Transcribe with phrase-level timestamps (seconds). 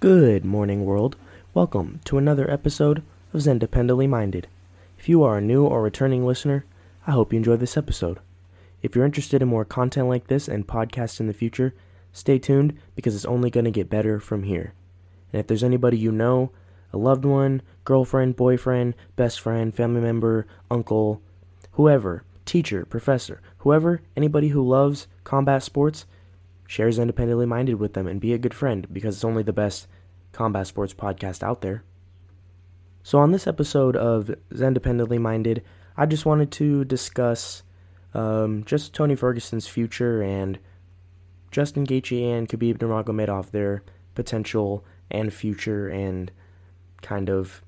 [0.00, 1.16] Good morning, world.
[1.54, 3.02] Welcome to another episode
[3.34, 4.46] of Zen Dependently Minded.
[4.96, 6.64] If you are a new or returning listener,
[7.04, 8.20] I hope you enjoy this episode.
[8.80, 11.74] If you're interested in more content like this and podcasts in the future,
[12.12, 14.72] stay tuned because it's only going to get better from here.
[15.32, 16.52] And if there's anybody you know,
[16.92, 21.20] a loved one, girlfriend, boyfriend, best friend, family member, uncle,
[21.72, 26.06] whoever, teacher, professor, whoever, anybody who loves combat sports,
[26.68, 29.52] share Zen Dependently Minded with them and be a good friend because it's only the
[29.52, 29.88] best
[30.32, 31.82] combat sports podcast out there.
[33.02, 35.64] So, on this episode of Zen Dependently Minded,
[35.96, 37.62] I just wanted to discuss
[38.12, 40.58] um, just Tony Ferguson's future and
[41.50, 43.82] Justin Gaethje and Khabib Nurmagomedov, their
[44.14, 46.30] potential and future and
[47.00, 47.62] kind of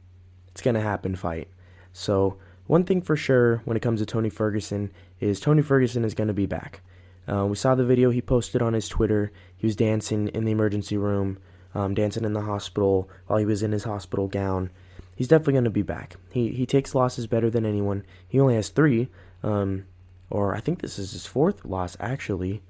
[0.51, 1.49] it's gonna happen fight.
[1.95, 6.15] So one thing for sure when it comes to Tony Ferguson is Tony Ferguson is
[6.15, 6.83] gonna be back.
[7.29, 9.33] Uh, we saw the video he posted on his Twitter.
[9.57, 11.39] He was dancing in the emergency room,
[11.75, 14.71] um, dancing in the hospital while he was in his hospital gown.
[15.15, 16.17] He's definitely going to be back.
[16.33, 18.05] He he takes losses better than anyone.
[18.27, 19.09] He only has three,
[19.43, 19.85] um,
[20.31, 22.63] or I think this is his fourth loss actually.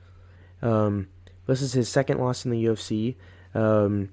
[0.60, 1.08] Um,
[1.46, 3.14] this is his second loss in the UFC.
[3.54, 4.10] Um,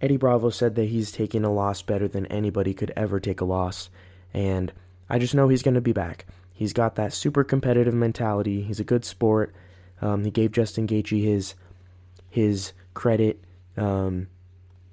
[0.00, 3.46] Eddie Bravo said that he's taking a loss better than anybody could ever take a
[3.46, 3.88] loss,
[4.34, 4.72] and
[5.08, 6.26] I just know he's going to be back.
[6.56, 8.62] He's got that super competitive mentality.
[8.62, 9.54] He's a good sport.
[10.00, 11.54] Um, he gave Justin Gaethje his
[12.30, 13.44] his credit.
[13.76, 14.28] Um,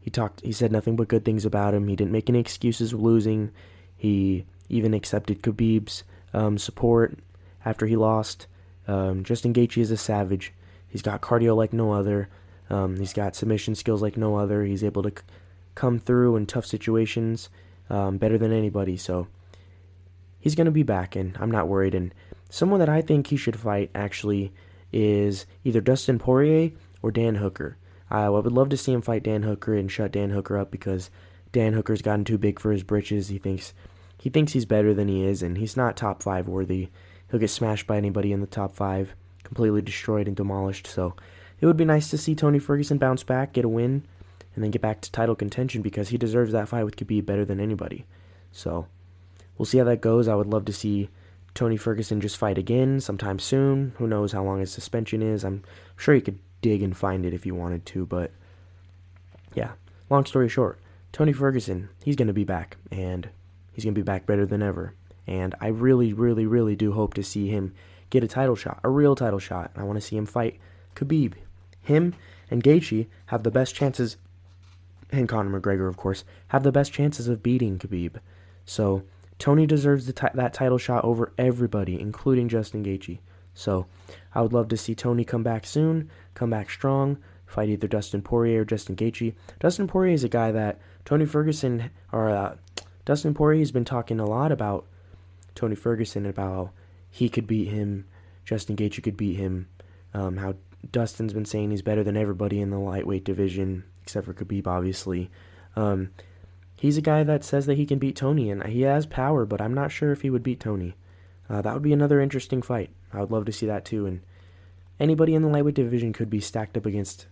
[0.01, 0.41] he talked.
[0.41, 1.87] He said nothing but good things about him.
[1.87, 3.51] He didn't make any excuses losing.
[3.95, 6.03] He even accepted Khabib's
[6.33, 7.17] um, support
[7.63, 8.47] after he lost.
[8.85, 10.51] Um, Justin Gaethje is a savage.
[10.89, 12.27] He's got cardio like no other.
[12.69, 14.65] Um, he's got submission skills like no other.
[14.65, 15.23] He's able to c-
[15.75, 17.47] come through in tough situations
[17.89, 18.97] um, better than anybody.
[18.97, 19.27] So
[20.43, 21.95] he's going to be back, and I'm not worried.
[21.95, 22.13] And
[22.49, 24.51] someone that I think he should fight actually
[24.91, 27.77] is either Dustin Poirier or Dan Hooker.
[28.11, 31.09] I would love to see him fight Dan Hooker and shut Dan Hooker up because
[31.53, 33.29] Dan Hooker's gotten too big for his britches.
[33.29, 33.73] He thinks
[34.19, 36.89] he thinks he's better than he is, and he's not top five worthy.
[37.31, 39.15] He'll get smashed by anybody in the top five,
[39.45, 40.87] completely destroyed and demolished.
[40.87, 41.15] So
[41.61, 44.03] it would be nice to see Tony Ferguson bounce back, get a win,
[44.55, 47.45] and then get back to title contention because he deserves that fight with Khabib better
[47.45, 48.05] than anybody.
[48.51, 48.87] So
[49.57, 50.27] we'll see how that goes.
[50.27, 51.09] I would love to see
[51.53, 53.93] Tony Ferguson just fight again sometime soon.
[53.97, 55.43] Who knows how long his suspension is?
[55.43, 55.63] I'm
[55.95, 58.31] sure he could dig and find it if he wanted to, but
[59.53, 59.71] yeah.
[60.09, 60.79] Long story short,
[61.11, 63.29] Tony Ferguson, he's going to be back, and
[63.71, 64.93] he's going to be back better than ever.
[65.25, 67.73] And I really, really, really do hope to see him
[68.09, 69.71] get a title shot, a real title shot.
[69.75, 70.59] I want to see him fight
[70.95, 71.33] Khabib
[71.83, 72.15] him
[72.49, 74.17] and Gaethje have the best chances,
[75.11, 78.17] and Conor McGregor, of course, have the best chances of beating Khabib.
[78.65, 79.03] So
[79.39, 83.19] Tony deserves t- that title shot over everybody, including Justin Gaethje.
[83.53, 83.85] So
[84.33, 88.21] I would love to see Tony come back soon, come back strong, fight either Dustin
[88.21, 89.33] Poirier or Justin Gaethje.
[89.59, 92.55] Dustin Poirier is a guy that Tony Ferguson or uh,
[93.05, 94.85] Dustin Poirier has been talking a lot about
[95.55, 96.71] Tony Ferguson about
[97.09, 98.05] he could beat him,
[98.43, 99.67] Justin Gaethje could beat him,
[100.13, 100.55] um, how
[100.91, 105.29] Dustin's been saying he's better than everybody in the lightweight division, except for Khabib, obviously.
[105.75, 106.09] Um,
[106.83, 109.61] he's a guy that says that he can beat Tony, and he has power, but
[109.61, 110.95] I'm not sure if he would beat Tony.
[111.49, 112.89] Uh, that would be another interesting fight.
[113.13, 114.05] I would love to see that too.
[114.05, 114.19] And
[114.99, 117.27] anybody in the lightweight division could be stacked up against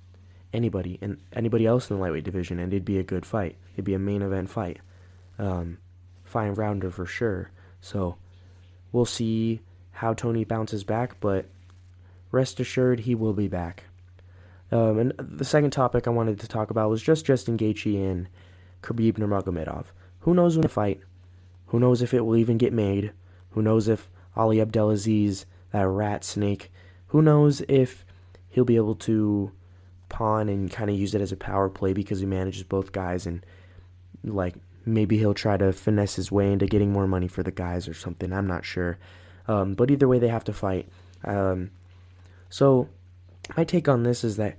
[0.53, 3.57] anybody and anybody else in the lightweight division, and it'd be a good fight.
[3.73, 4.79] It'd be a main event fight,
[5.37, 5.79] um,
[6.23, 7.51] fine rounder for sure.
[7.81, 8.15] So
[8.93, 9.59] we'll see
[9.91, 11.47] how Tony bounces back, but
[12.31, 13.83] rest assured he will be back.
[14.71, 18.29] Um, and the second topic I wanted to talk about was just Justin Gaethje and
[18.81, 19.85] Khabib Nurmagomedov.
[20.21, 21.01] Who knows when the fight?
[21.67, 23.13] Who knows if it will even get made?
[23.51, 26.71] Who knows if Ali Abdelaziz, that rat snake,
[27.07, 28.05] who knows if
[28.49, 29.51] he'll be able to
[30.09, 33.25] pawn and kind of use it as a power play because he manages both guys
[33.25, 33.45] and
[34.23, 34.55] like
[34.85, 37.93] maybe he'll try to finesse his way into getting more money for the guys or
[37.93, 38.33] something.
[38.33, 38.97] I'm not sure.
[39.47, 40.87] Um, but either way, they have to fight.
[41.23, 41.71] Um,
[42.49, 42.89] so,
[43.55, 44.57] my take on this is that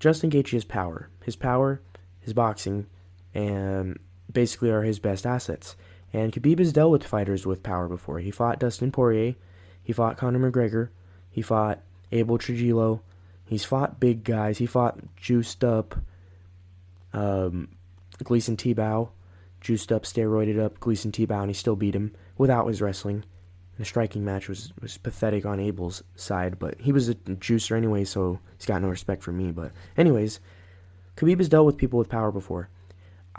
[0.00, 1.80] Justin Gaethje's power, his power,
[2.20, 2.86] his boxing,
[3.34, 3.98] and
[4.32, 5.76] basically are his best assets.
[6.12, 8.18] And Khabib has dealt with fighters with power before.
[8.20, 9.34] He fought Dustin Poirier,
[9.82, 10.88] he fought Conor McGregor,
[11.30, 11.80] he fought
[12.12, 13.02] Abel Trujillo,
[13.44, 15.96] he's fought big guys, he fought juiced up
[17.12, 17.68] um,
[18.24, 19.10] Gleison Tibau,
[19.60, 23.24] juiced up, steroided up Gleison Tibau, and he still beat him without his wrestling
[23.78, 28.04] the striking match was, was pathetic on Abel's side, but he was a juicer anyway,
[28.04, 29.52] so he's got no respect for me.
[29.52, 30.40] But, anyways,
[31.16, 32.68] Khabib has dealt with people with power before.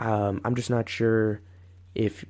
[0.00, 1.42] Um, I'm just not sure
[1.94, 2.24] if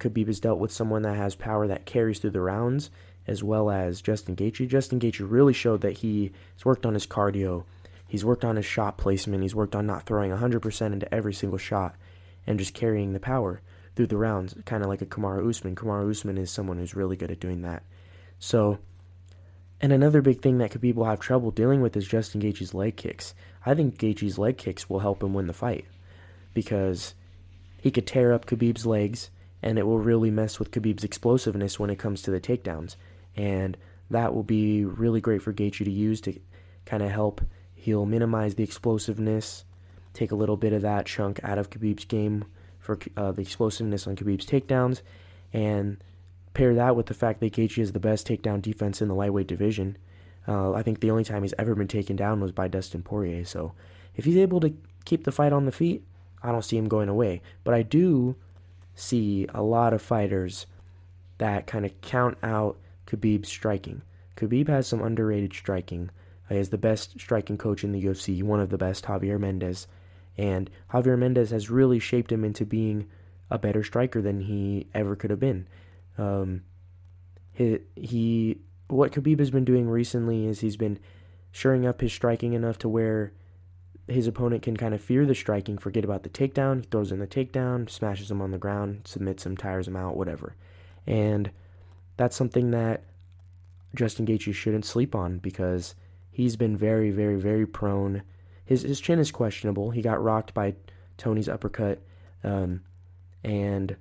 [0.00, 2.90] Khabib has dealt with someone that has power that carries through the rounds,
[3.26, 4.68] as well as Justin Gaethje.
[4.68, 7.64] Justin Gaethje really showed that he has worked on his cardio.
[8.08, 9.42] he's worked on his shot placement.
[9.42, 11.96] He's worked on not throwing 100% into every single shot
[12.46, 13.60] and just carrying the power
[13.96, 15.76] through the rounds, kind of like a Kamaru Usman.
[15.76, 17.84] Kamaru Usman is someone who's really good at doing that.
[18.38, 18.78] So,
[19.80, 22.96] and another big thing that Khabib will have trouble dealing with is Justin Gaethje's leg
[22.96, 23.34] kicks.
[23.64, 25.86] I think Gaethje's leg kicks will help him win the fight
[26.54, 27.14] because
[27.78, 29.30] he could tear up Khabib's legs
[29.62, 32.96] and it will really mess with Khabib's explosiveness when it comes to the takedowns.
[33.36, 33.76] And
[34.10, 36.38] that will be really great for Gaethje to use to
[36.84, 37.40] kind of help.
[37.74, 39.64] He'll minimize the explosiveness,
[40.12, 42.44] take a little bit of that chunk out of Khabib's game
[42.78, 45.00] for uh, the explosiveness on Khabib's takedowns,
[45.52, 46.02] and
[46.52, 49.46] pair that with the fact that Gaethje is the best takedown defense in the lightweight
[49.46, 49.96] division.
[50.46, 53.44] Uh, I think the only time he's ever been taken down was by Dustin Poirier.
[53.44, 53.72] So
[54.14, 54.74] if he's able to
[55.04, 56.04] keep the fight on the feet,
[56.44, 57.42] I don't see him going away.
[57.64, 58.36] But I do
[58.94, 60.66] see a lot of fighters
[61.38, 64.02] that kind of count out Khabib's striking.
[64.36, 66.10] Khabib has some underrated striking.
[66.48, 69.86] He is the best striking coach in the UFC, one of the best, Javier Mendez.
[70.36, 73.08] And Javier Mendez has really shaped him into being
[73.50, 75.66] a better striker than he ever could have been.
[76.18, 76.62] Um,
[77.52, 78.58] he, he
[78.88, 80.98] what Khabib has been doing recently is he's been
[81.50, 83.32] shoring up his striking enough to where
[84.06, 86.80] his opponent can kind of fear the striking, forget about the takedown.
[86.80, 90.16] He throws in the takedown, smashes him on the ground, submits him, tires him out,
[90.16, 90.54] whatever.
[91.06, 91.50] And
[92.16, 93.04] that's something that
[93.94, 95.94] Justin Gaethje shouldn't sleep on because
[96.30, 98.22] he's been very, very, very prone.
[98.64, 99.90] His his chin is questionable.
[99.90, 100.74] He got rocked by
[101.16, 102.00] Tony's uppercut,
[102.42, 102.82] um,
[103.42, 103.96] and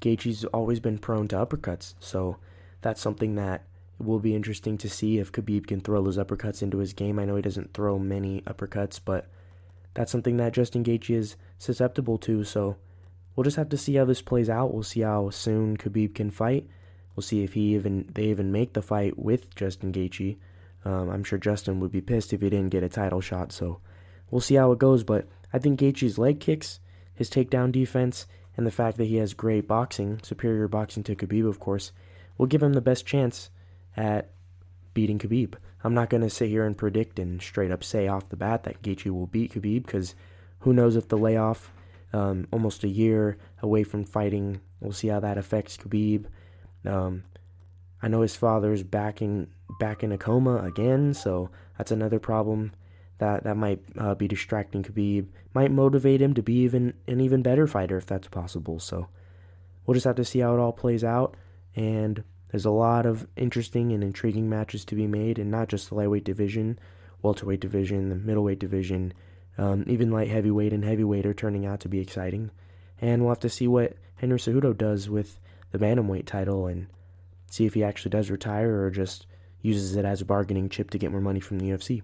[0.00, 1.94] Gaethje's always been prone to uppercuts.
[2.00, 2.36] So
[2.82, 3.64] that's something that
[4.02, 7.18] will be interesting to see if Khabib can throw those uppercuts into his game.
[7.18, 9.26] I know he doesn't throw many uppercuts, but
[9.94, 12.44] that's something that Justin Gaethje is susceptible to.
[12.44, 12.76] So
[13.34, 14.72] we'll just have to see how this plays out.
[14.72, 16.66] We'll see how soon Khabib can fight.
[17.14, 20.36] We'll see if he even they even make the fight with Justin Gaethje.
[20.84, 23.52] Um, I'm sure Justin would be pissed if he didn't get a title shot.
[23.52, 23.80] So
[24.30, 25.04] we'll see how it goes.
[25.04, 26.80] But I think Gaethje's leg kicks,
[27.14, 28.26] his takedown defense,
[28.56, 31.92] and the fact that he has great boxing, superior boxing to Khabib, of course,
[32.38, 33.50] will give him the best chance
[33.96, 34.30] at
[34.94, 35.54] beating Khabib.
[35.84, 38.64] I'm not going to sit here and predict and straight up say off the bat
[38.64, 40.14] that Gaethje will beat Khabib because
[40.60, 41.72] who knows if the layoff,
[42.12, 46.26] um, almost a year away from fighting, we'll see how that affects Khabib.
[46.84, 47.24] Um,
[48.02, 49.48] I know his father's back in
[49.80, 52.72] back in a coma again, so that's another problem
[53.18, 55.28] that that might uh, be distracting Khabib.
[55.54, 58.78] Might motivate him to be even an even better fighter if that's possible.
[58.78, 59.08] So
[59.86, 61.36] we'll just have to see how it all plays out.
[61.74, 65.88] And there's a lot of interesting and intriguing matches to be made, and not just
[65.88, 66.78] the lightweight division,
[67.22, 69.14] welterweight division, the middleweight division,
[69.58, 72.50] um, even light heavyweight and heavyweight are turning out to be exciting.
[73.00, 75.40] And we'll have to see what Henry Cejudo does with
[75.72, 76.86] the bantamweight title and
[77.48, 79.26] see if he actually does retire or just
[79.62, 82.02] uses it as a bargaining chip to get more money from the UFC.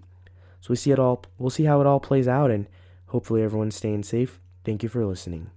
[0.61, 1.23] So we see it all.
[1.37, 2.67] We'll see how it all plays out, and
[3.07, 4.39] hopefully everyone's staying safe.
[4.63, 5.51] Thank you for listening.